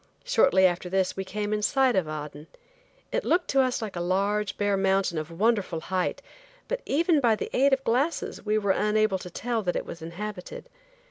[0.23, 2.47] Shortly after this we came in sight of Aden.
[3.11, 6.23] It looked to us like a large, bare mountain of wonderful height,
[6.67, 10.01] but even by the aid of glasses we were unable to tell that it was
[10.01, 10.67] inhabited.